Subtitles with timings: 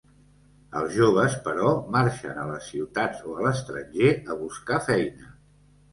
[0.79, 5.35] Els joves, però, marxen a les ciutats o a l'estranger a buscar feina.